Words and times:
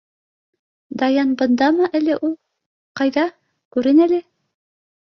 —Даян 1.01 1.35
бындамы 1.43 1.91
әле 2.01 2.17
ул? 2.31 2.35
Ҡайҙа, 3.03 3.29
күрен 3.77 4.07
әле. 4.11 4.25